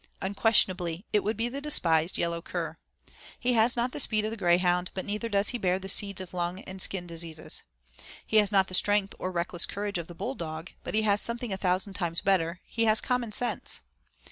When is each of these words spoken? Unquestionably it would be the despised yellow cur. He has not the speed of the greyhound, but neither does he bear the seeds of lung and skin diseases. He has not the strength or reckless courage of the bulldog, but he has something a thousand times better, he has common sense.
Unquestionably 0.19 1.05
it 1.13 1.23
would 1.23 1.37
be 1.37 1.47
the 1.47 1.61
despised 1.61 2.17
yellow 2.17 2.41
cur. 2.41 2.75
He 3.39 3.53
has 3.53 3.75
not 3.75 3.91
the 3.91 3.99
speed 3.99 4.25
of 4.25 4.31
the 4.31 4.35
greyhound, 4.35 4.89
but 4.95 5.05
neither 5.05 5.29
does 5.29 5.49
he 5.49 5.59
bear 5.59 5.77
the 5.77 5.87
seeds 5.87 6.19
of 6.19 6.33
lung 6.33 6.61
and 6.61 6.81
skin 6.81 7.05
diseases. 7.05 7.61
He 8.25 8.37
has 8.37 8.51
not 8.51 8.67
the 8.67 8.73
strength 8.73 9.13
or 9.19 9.31
reckless 9.31 9.67
courage 9.67 9.99
of 9.99 10.07
the 10.07 10.15
bulldog, 10.15 10.71
but 10.83 10.95
he 10.95 11.03
has 11.03 11.21
something 11.21 11.53
a 11.53 11.55
thousand 11.57 11.93
times 11.93 12.19
better, 12.19 12.61
he 12.65 12.85
has 12.85 12.99
common 12.99 13.31
sense. 13.31 13.81